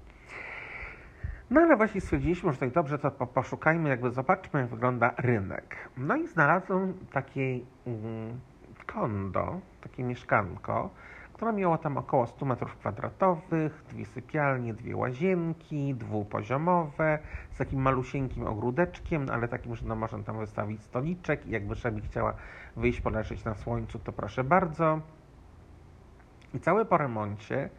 [1.50, 5.76] No ale właśnie stwierdziliśmy, że tak dobrze, to poszukajmy, jakby zobaczmy, jak wygląda rynek.
[5.96, 8.40] No i znalazłem takie mm,
[8.86, 10.90] kondo, takie mieszkanko,
[11.38, 17.18] która miała tam około 100 metrów kwadratowych, dwie sypialnie, dwie łazienki, dwupoziomowe,
[17.50, 22.02] z takim malusieńkim ogródeczkiem, ale takim, że no można tam wystawić stoliczek i jakby Szebi
[22.02, 22.34] chciała
[22.76, 25.00] wyjść, poleżeć na słońcu, to proszę bardzo.
[26.54, 27.70] I całe po remoncie,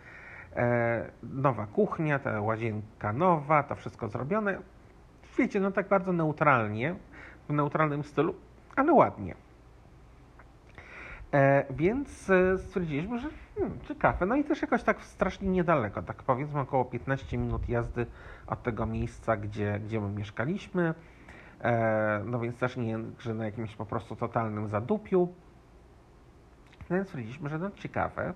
[0.56, 4.58] e, nowa kuchnia, ta łazienka nowa, to wszystko zrobione.
[5.38, 6.96] Wiecie, no tak bardzo neutralnie,
[7.50, 8.36] w neutralnym stylu,
[8.76, 9.36] ale ładnie.
[11.34, 14.26] E, więc e, stwierdziliśmy, że hmm, ciekawe.
[14.26, 18.06] No i też jakoś tak strasznie niedaleko, tak powiedzmy około 15 minut jazdy
[18.48, 20.94] od tego miejsca, gdzie, gdzie my mieszkaliśmy.
[21.62, 25.34] E, no więc też nie, że na jakimś po prostu totalnym zadupiu.
[26.90, 28.34] No więc stwierdziliśmy, że no ciekawe,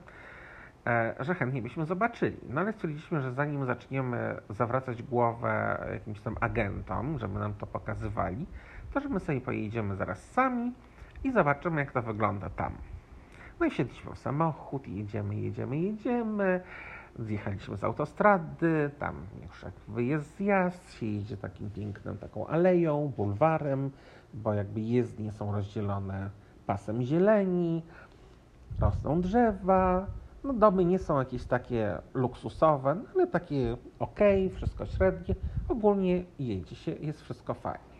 [0.88, 2.38] e, że chętnie byśmy zobaczyli.
[2.49, 8.45] No ale stwierdziliśmy, że zanim zaczniemy zawracać głowę jakimś tam agentom, żeby nam to pokazywali,
[8.93, 10.73] to że my sobie pojedziemy zaraz sami
[11.23, 12.73] i zobaczymy, jak to wygląda tam.
[13.71, 16.62] Siedliśmy w samochód i jedziemy, jedziemy, jedziemy.
[17.19, 23.91] Zjechaliśmy z autostrady, tam już jak wyjazd, zjazd, się jedzie takim pięknym, taką aleją, bulwarem,
[24.34, 26.30] bo jakby jezdnie są rozdzielone
[26.66, 27.82] pasem zieleni,
[28.80, 30.07] rosną drzewa,
[30.43, 34.20] no domy nie są jakieś takie luksusowe, no ale takie ok,
[34.55, 35.36] wszystko średnie.
[35.70, 37.93] Ogólnie jedzie się, jest wszystko fajnie.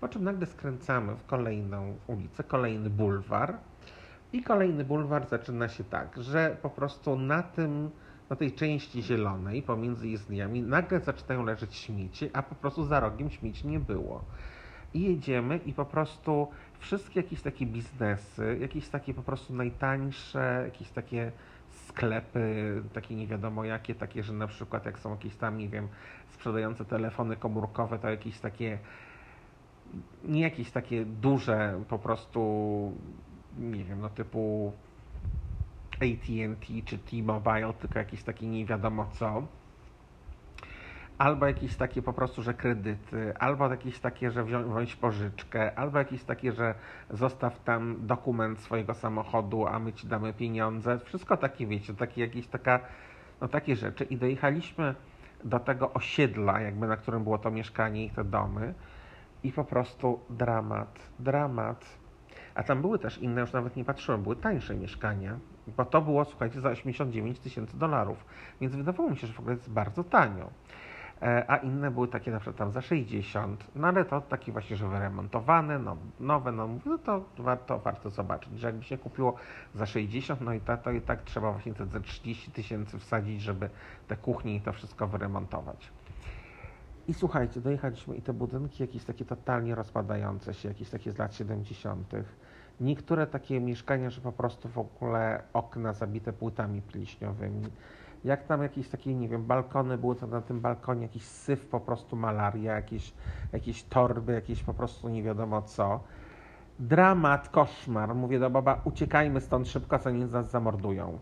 [0.00, 3.58] Po czym nagle skręcamy w kolejną ulicę, kolejny bulwar.
[4.32, 7.90] I kolejny bulwar zaczyna się tak, że po prostu na tym,
[8.30, 13.30] na tej części zielonej pomiędzy jezdniami nagle zaczynają leżeć śmieci, a po prostu za rogiem
[13.30, 14.24] śmieci nie było.
[14.94, 16.48] I jedziemy i po prostu
[16.78, 21.32] wszystkie jakieś takie biznesy, jakieś takie po prostu najtańsze, jakieś takie
[21.70, 25.88] sklepy, takie nie wiadomo jakie, takie, że na przykład jak są jakieś tam, nie wiem,
[26.30, 28.78] sprzedające telefony komórkowe, to jakieś takie,
[30.24, 32.92] nie jakieś takie duże po prostu,
[33.58, 34.72] nie wiem, no typu
[35.92, 39.42] AT&T czy T-Mobile, tylko jakieś takie nie wiadomo co
[41.18, 46.24] albo jakieś takie po prostu, że kredyty, albo jakieś takie, że wziąć pożyczkę, albo jakieś
[46.24, 46.74] takie, że
[47.10, 50.98] zostaw tam dokument swojego samochodu, a my ci damy pieniądze.
[50.98, 52.80] Wszystko takie, wiecie, takie jakieś taka,
[53.40, 54.04] no takie rzeczy.
[54.04, 54.94] I dojechaliśmy
[55.44, 58.74] do tego osiedla, jakby na którym było to mieszkanie i te domy.
[59.42, 61.98] I po prostu dramat, dramat.
[62.58, 65.38] A tam były też inne, już nawet nie patrzyłem, były tańsze mieszkania,
[65.76, 68.24] bo to było, słuchajcie, za 89 tysięcy dolarów.
[68.60, 70.50] Więc wydawało mi się, że w ogóle jest bardzo tanio.
[71.22, 74.76] E, a inne były takie na przykład tam za 60, no ale to takie właśnie,
[74.76, 79.34] że wyremontowane, no, nowe, no no to warto, warto zobaczyć, że jakby się kupiło
[79.74, 83.70] za 60, no i to i tak trzeba właśnie te za 30 tysięcy wsadzić, żeby
[84.08, 85.92] te kuchnie i to wszystko wyremontować.
[87.08, 91.34] I słuchajcie, dojechaliśmy i te budynki jakieś takie totalnie rozpadające się, jakieś takie z lat
[91.34, 92.12] 70.
[92.80, 97.66] Niektóre takie mieszkania, że po prostu w ogóle okna zabite płytami pliśniowymi
[98.24, 101.80] jak tam jakieś takie, nie wiem, balkony były, to na tym balkonie jakiś syf, po
[101.80, 103.12] prostu malaria, jakieś,
[103.52, 106.00] jakieś torby, jakieś po prostu nie wiadomo co.
[106.78, 108.14] Dramat, koszmar.
[108.14, 111.18] Mówię do baba, uciekajmy stąd szybko, zanim nas zamordują.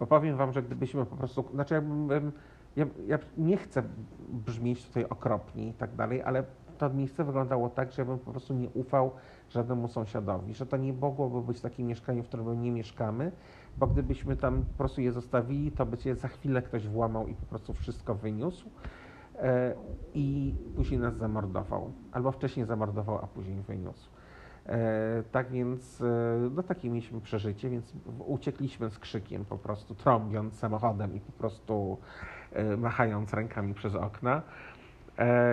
[0.00, 2.32] Bo powiem wam, że gdybyśmy po prostu, znaczy jakbym,
[2.76, 3.82] ja, ja nie chcę
[4.28, 6.44] brzmieć tutaj okropnie i tak dalej, ale
[6.88, 9.10] to miejsce wyglądało tak, że ja bym po prostu nie ufał
[9.50, 13.32] żadnemu sąsiadowi, że to nie mogłoby być takie mieszkanie, w którym nie mieszkamy,
[13.76, 17.34] bo gdybyśmy tam po prostu je zostawili, to by się za chwilę ktoś włamał i
[17.34, 18.70] po prostu wszystko wyniósł
[19.38, 19.74] e,
[20.14, 21.92] i później nas zamordował.
[22.12, 24.10] Albo wcześniej zamordował, a później wyniósł.
[24.66, 27.92] E, tak więc, e, no takie mieliśmy przeżycie, więc
[28.26, 31.98] uciekliśmy z krzykiem po prostu, trąbiąc samochodem i po prostu
[32.78, 34.42] machając rękami przez okna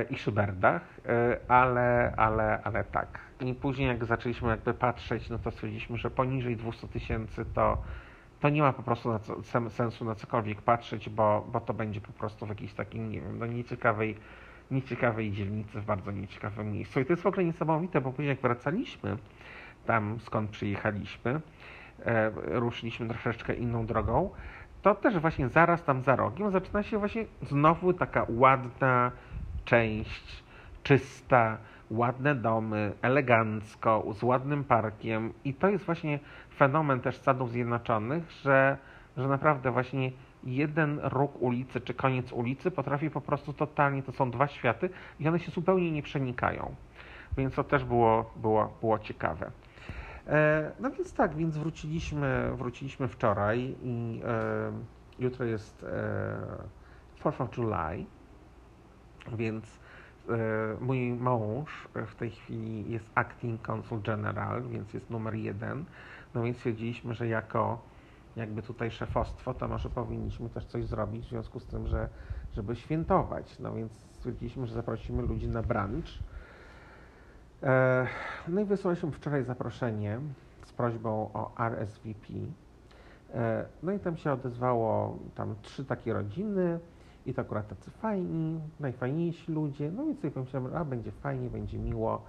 [0.09, 3.19] i szyberdach, e, ale, ale, ale tak.
[3.41, 7.77] I później jak zaczęliśmy jakby patrzeć, no to stwierdziliśmy, że poniżej 200 tysięcy to
[8.39, 12.01] to nie ma po prostu na co, sensu na cokolwiek patrzeć, bo, bo to będzie
[12.01, 14.17] po prostu w jakiejś takiej, nie wiem, no nieciekawej,
[14.71, 16.99] nieciekawej dzielnicy, w bardzo nieciekawym miejscu.
[16.99, 19.17] I to jest w ogóle niesamowite, bo później jak wracaliśmy
[19.85, 21.41] tam, skąd przyjechaliśmy,
[22.05, 24.29] e, ruszyliśmy troszeczkę inną drogą,
[24.81, 29.11] to też właśnie zaraz tam za rogiem zaczyna się właśnie znowu taka ładna
[29.69, 30.43] część,
[30.83, 31.57] czysta,
[31.91, 36.19] ładne domy, elegancko, z ładnym parkiem i to jest właśnie
[36.55, 38.77] fenomen też Stanów Zjednoczonych, że,
[39.17, 40.11] że naprawdę właśnie
[40.43, 44.89] jeden róg ulicy czy koniec ulicy potrafi po prostu totalnie, to są dwa światy
[45.19, 46.75] i one się zupełnie nie przenikają.
[47.37, 49.51] Więc to też było, było, było ciekawe.
[50.27, 54.71] E, no więc tak, więc wróciliśmy, wróciliśmy wczoraj i e,
[55.19, 58.05] jutro jest e, 4th of July,
[59.35, 59.79] więc
[60.29, 60.37] e,
[60.81, 65.85] mój mąż w tej chwili jest acting consul general, więc jest numer jeden.
[66.33, 67.81] No więc stwierdziliśmy, że jako
[68.35, 72.09] jakby tutaj szefostwo, to może powinniśmy też coś zrobić w związku z tym, że
[72.55, 73.59] żeby świętować.
[73.59, 76.07] No więc stwierdziliśmy, że zaprosimy ludzi na brunch.
[77.63, 78.07] E,
[78.47, 80.19] no i wysłaliśmy wczoraj zaproszenie
[80.65, 82.33] z prośbą o RSVP.
[83.33, 86.79] E, no i tam się odezwało tam trzy takie rodziny
[87.29, 89.91] i to akurat tacy fajni, najfajniejsi ludzie.
[89.91, 92.21] No więc sobie pomyślałem, a będzie fajnie, będzie miło.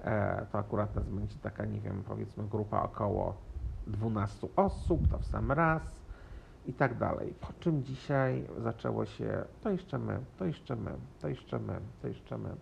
[0.00, 3.34] E, to akurat nas będzie taka, nie wiem, powiedzmy grupa około
[3.86, 5.82] 12 osób, to w sam raz
[6.66, 7.34] i tak dalej.
[7.40, 10.90] Po czym dzisiaj zaczęło się, to jeszcze my, to jeszcze my,
[11.20, 12.48] to jeszcze my, to jeszcze my.
[12.48, 12.54] E,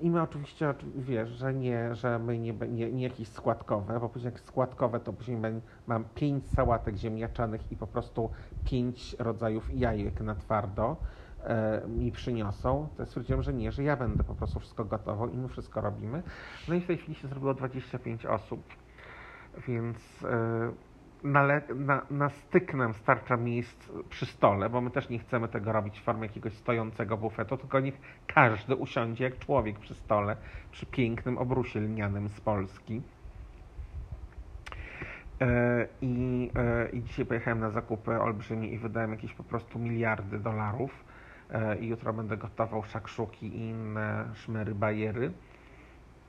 [0.00, 4.32] I my oczywiście, wiesz, że nie, że my nie, nie, nie jakieś składkowe, bo później
[4.32, 5.38] jak składkowe, to później
[5.86, 8.30] mam pięć sałatek ziemniaczanych i po prostu
[8.64, 10.96] pięć rodzajów jajek na twardo
[11.44, 15.36] e, mi przyniosą, to stwierdziłem, że nie, że ja będę po prostu wszystko gotował i
[15.36, 16.22] my wszystko robimy.
[16.68, 18.62] No i w tej chwili się zrobiło 25 osób
[19.68, 20.72] więc e,
[21.24, 25.72] na, na, na styk nam starcza miejsc przy stole, bo my też nie chcemy tego
[25.72, 27.94] robić w formie jakiegoś stojącego bufetu, tylko niech
[28.26, 30.36] każdy usiądzie jak człowiek przy stole,
[30.70, 33.02] przy pięknym obrusie lnianym z Polski.
[35.40, 40.38] E, I, e, I dzisiaj pojechałem na zakupy olbrzymie i wydałem jakieś po prostu miliardy
[40.38, 41.04] dolarów.
[41.80, 45.32] I jutro będę gotował szakszuki i inne szmery bajery.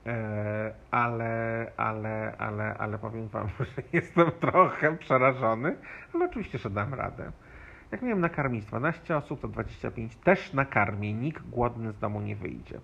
[0.06, 5.76] E, ale, ale, ale, ale powiem Wam, że jestem trochę przerażony,
[6.14, 7.32] ale oczywiście, że dam radę.
[7.92, 11.12] Jak miałem nakarmić 12 osób, to 25 też nakarmię.
[11.12, 12.80] Nikt głodny z domu nie wyjdzie.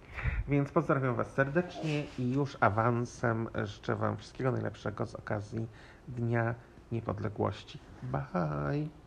[0.48, 5.66] Więc pozdrawiam Was serdecznie i już awansem życzę Wam wszystkiego najlepszego z okazji
[6.08, 6.54] Dnia
[6.92, 7.78] Niepodległości.
[8.02, 8.99] Bye!